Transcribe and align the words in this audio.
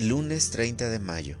Lunes 0.00 0.52
30 0.52 0.90
de 0.90 1.00
mayo. 1.00 1.38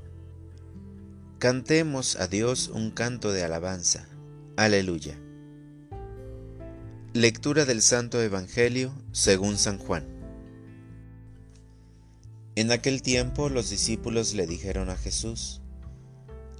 Cantemos 1.38 2.16
a 2.16 2.26
Dios 2.26 2.66
un 2.66 2.90
canto 2.90 3.30
de 3.30 3.44
alabanza. 3.44 4.08
Aleluya. 4.56 5.16
Lectura 7.12 7.64
del 7.66 7.82
Santo 7.82 8.20
Evangelio 8.20 8.92
según 9.12 9.58
San 9.58 9.78
Juan. 9.78 10.08
En 12.56 12.72
aquel 12.72 13.00
tiempo 13.00 13.48
los 13.48 13.70
discípulos 13.70 14.34
le 14.34 14.48
dijeron 14.48 14.90
a 14.90 14.96
Jesús, 14.96 15.62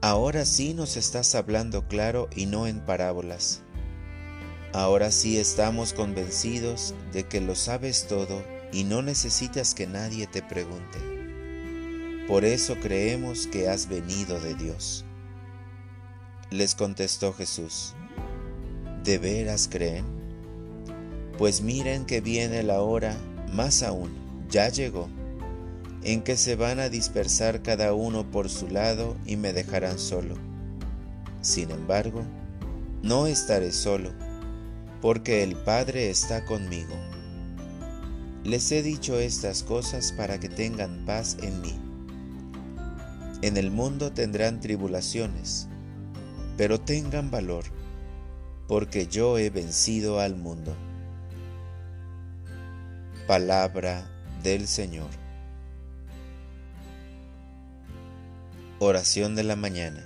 Ahora 0.01 0.45
sí 0.45 0.74
nos 0.74 0.96
estás 0.96 1.34
hablando 1.34 1.88
claro 1.88 2.28
y 2.33 2.46
no 2.46 2.69
en 2.69 2.78
parábolas. 2.78 3.62
Ahora 4.73 5.10
sí 5.10 5.37
estamos 5.37 5.95
convencidos 5.95 6.95
de 7.12 7.27
que 7.27 7.41
lo 7.41 7.56
sabes 7.56 8.06
todo 8.06 8.45
y 8.73 8.84
no 8.84 9.02
necesitas 9.02 9.74
que 9.74 9.88
nadie 9.88 10.28
te 10.28 10.42
pregunte. 10.42 11.17
Por 12.28 12.45
eso 12.45 12.77
creemos 12.78 13.46
que 13.46 13.70
has 13.70 13.88
venido 13.88 14.38
de 14.38 14.55
Dios. 14.55 15.06
Les 16.50 16.74
contestó 16.74 17.32
Jesús, 17.32 17.95
¿de 19.02 19.16
veras 19.16 19.66
creen? 19.66 20.05
Pues 21.38 21.62
miren 21.62 22.05
que 22.05 22.20
viene 22.20 22.62
la 22.62 22.83
hora, 22.83 23.16
más 23.55 23.83
aún, 23.83 24.10
ya 24.50 24.69
llegó, 24.69 25.09
en 26.02 26.20
que 26.20 26.36
se 26.36 26.55
van 26.55 26.80
a 26.80 26.91
dispersar 26.91 27.62
cada 27.62 27.95
uno 27.95 28.30
por 28.30 28.50
su 28.50 28.69
lado 28.69 29.16
y 29.24 29.36
me 29.36 29.55
dejarán 29.55 29.98
solo. 29.98 30.34
Sin 31.41 31.70
embargo, 31.70 32.24
no 33.02 33.27
estaré 33.27 33.72
solo, 33.72 34.12
porque 35.00 35.42
el 35.42 35.56
Padre 35.56 36.10
está 36.10 36.45
conmigo. 36.45 36.95
Les 38.45 38.70
he 38.70 38.83
dicho 38.83 39.19
estas 39.19 39.62
cosas 39.62 40.12
para 40.12 40.38
que 40.38 40.50
tengan 40.50 41.06
paz 41.06 41.38
en 41.41 41.62
mí. 41.62 41.88
En 43.41 43.56
el 43.56 43.70
mundo 43.70 44.11
tendrán 44.11 44.58
tribulaciones, 44.58 45.69
pero 46.56 46.81
tengan 46.81 47.31
valor, 47.31 47.67
porque 48.67 49.06
yo 49.06 49.39
he 49.39 49.48
vencido 49.48 50.19
al 50.19 50.34
mundo. 50.34 50.77
Palabra 53.28 54.11
del 54.42 54.66
Señor. 54.66 55.11
Oración 58.81 59.36
de 59.36 59.44
la 59.44 59.55
mañana. 59.55 60.05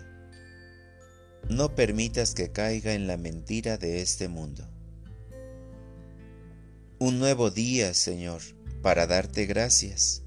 No 1.49 1.75
permitas 1.75 2.35
que 2.35 2.53
caiga 2.53 2.93
en 2.93 3.07
la 3.07 3.17
mentira 3.17 3.79
de 3.79 4.03
este 4.03 4.29
mundo. 4.29 4.69
Un 6.99 7.19
nuevo 7.19 7.51
día, 7.51 7.95
Señor, 7.95 8.43
para 8.83 9.07
darte 9.07 9.47
gracias 9.47 10.23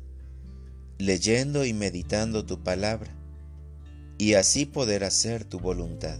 leyendo 0.98 1.66
y 1.66 1.74
meditando 1.74 2.46
tu 2.46 2.64
palabra, 2.64 3.12
y 4.18 4.36
así 4.36 4.66
poder 4.66 5.04
hacer 5.04 5.44
tu 5.44 5.60
voluntad. 5.60 6.20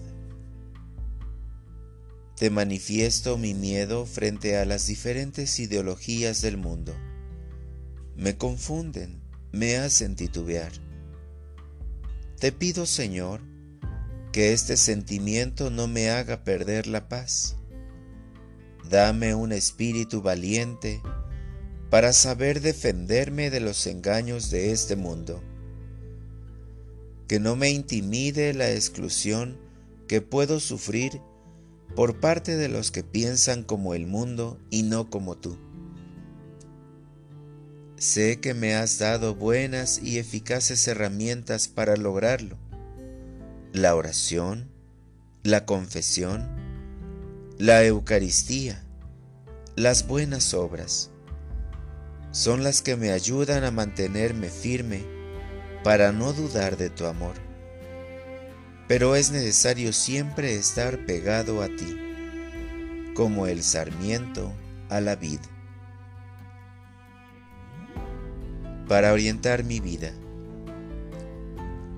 Te 2.36 2.50
manifiesto 2.50 3.38
mi 3.38 3.54
miedo 3.54 4.06
frente 4.06 4.58
a 4.58 4.66
las 4.66 4.88
diferentes 4.88 5.58
ideologías 5.60 6.42
del 6.42 6.58
mundo. 6.58 6.94
Me 8.18 8.38
confunden, 8.38 9.22
me 9.54 9.78
hacen 9.78 10.16
titubear. 10.16 10.74
Te 12.40 12.52
pido, 12.52 12.86
Señor, 12.86 13.42
que 14.34 14.52
este 14.52 14.76
sentimiento 14.76 15.70
no 15.70 15.88
me 15.88 16.10
haga 16.10 16.44
perder 16.44 16.88
la 16.88 17.08
paz. 17.08 17.56
Dame 18.90 19.34
un 19.34 19.54
espíritu 19.54 20.22
valiente 20.22 21.02
para 21.96 22.12
saber 22.12 22.60
defenderme 22.60 23.50
de 23.50 23.62
los 23.62 23.88
engaños 23.88 24.50
de 24.50 24.74
este 24.74 24.98
mundo. 24.98 25.42
Que 27.30 27.40
no 27.40 27.56
me 27.56 27.70
intimide 27.70 28.54
la 28.54 28.70
exclusión 28.70 29.58
que 30.06 30.20
puedo 30.20 30.60
sufrir 30.60 31.22
por 31.96 32.20
parte 32.20 32.58
de 32.58 32.68
los 32.68 32.92
que 32.92 33.06
piensan 33.06 33.64
como 33.64 33.94
el 33.94 34.08
mundo 34.08 34.60
y 34.70 34.84
no 34.84 35.10
como 35.10 35.38
tú. 35.38 35.58
Sé 37.96 38.42
que 38.42 38.54
me 38.54 38.76
has 38.76 39.00
dado 39.00 39.34
buenas 39.34 40.02
y 40.04 40.20
eficaces 40.20 40.86
herramientas 40.90 41.70
para 41.70 41.96
lograrlo. 41.96 42.58
La 43.72 43.96
oración, 43.96 44.70
la 45.44 45.66
confesión, 45.66 46.46
la 47.58 47.86
Eucaristía, 47.86 48.84
las 49.78 50.08
buenas 50.08 50.54
obras 50.54 51.12
son 52.36 52.66
las 52.66 52.82
que 52.82 52.98
me 52.98 53.12
ayudan 53.12 53.64
a 53.64 53.72
mantenerme 53.72 54.50
firme 54.50 55.06
para 55.86 56.12
no 56.12 56.34
dudar 56.34 56.76
de 56.76 56.90
tu 56.90 57.06
amor. 57.06 57.36
Pero 58.90 59.16
es 59.16 59.32
necesario 59.32 59.94
siempre 59.94 60.56
estar 60.56 61.06
pegado 61.06 61.62
a 61.62 61.68
ti, 61.68 61.98
como 63.14 63.48
el 63.48 63.64
sarmiento 63.64 64.52
a 64.90 65.00
la 65.00 65.16
vid. 65.16 65.40
Para 68.90 69.14
orientar 69.14 69.64
mi 69.64 69.80
vida. 69.80 70.12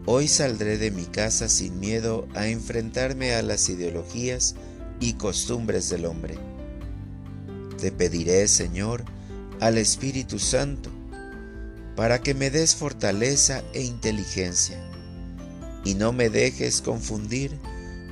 Hoy 0.06 0.28
saldré 0.28 0.78
de 0.78 0.92
mi 0.92 1.06
casa 1.06 1.50
sin 1.50 1.80
miedo 1.80 2.28
a 2.36 2.48
enfrentarme 2.48 3.34
a 3.34 3.42
las 3.42 3.70
ideologías 3.70 4.54
y 5.00 5.14
costumbres 5.14 5.90
del 5.90 6.06
hombre. 6.06 6.36
Te 7.80 7.92
pediré, 7.92 8.48
Señor, 8.48 9.04
al 9.60 9.78
Espíritu 9.78 10.40
Santo 10.40 10.92
para 11.96 12.22
que 12.22 12.34
me 12.34 12.50
des 12.52 12.76
fortaleza 12.76 13.64
e 13.74 13.82
inteligencia 13.82 14.78
y 15.84 15.96
no 15.96 16.14
me 16.14 16.30
dejes 16.30 16.82
confundir 16.82 17.58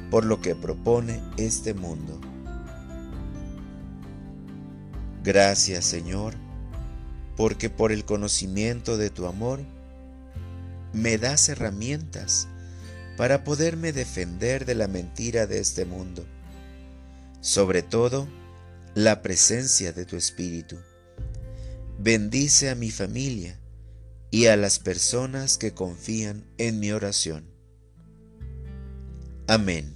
por 0.10 0.26
lo 0.26 0.42
que 0.42 0.56
propone 0.56 1.22
este 1.38 1.74
mundo. 1.74 2.20
Gracias 5.24 5.86
Señor, 5.86 6.34
porque 7.36 7.70
por 7.70 7.92
el 7.92 8.06
conocimiento 8.06 8.98
de 8.98 9.10
tu 9.10 9.28
amor 9.28 9.60
me 10.94 11.18
das 11.18 11.50
herramientas 11.50 12.48
para 13.18 13.44
poderme 13.44 13.92
defender 13.92 14.66
de 14.66 14.76
la 14.76 14.88
mentira 14.88 15.46
de 15.46 15.60
este 15.60 15.86
mundo, 15.86 16.26
sobre 17.42 17.82
todo 17.82 18.28
la 18.94 19.22
presencia 19.22 19.94
de 19.94 20.06
tu 20.06 20.16
Espíritu. 20.16 20.78
Bendice 22.00 22.70
a 22.70 22.76
mi 22.76 22.92
familia 22.92 23.60
y 24.30 24.48
a 24.48 24.58
las 24.58 24.80
personas 24.80 25.58
que 25.58 25.74
confían 25.74 26.46
en 26.58 26.80
mi 26.80 26.92
oración. 26.92 27.50
Amén. 29.48 29.96